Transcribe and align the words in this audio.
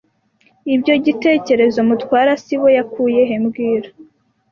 Ibyo 0.75 0.93
gitekerezo 1.05 1.79
Mutwara 1.87 2.31
sibo 2.43 2.67
yakuye 2.77 3.21
he 3.29 3.35
mbwira 3.43 3.89